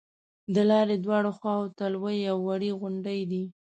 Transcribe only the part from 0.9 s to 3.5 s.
دواړو خواو ته لویې او وړې غونډې دي.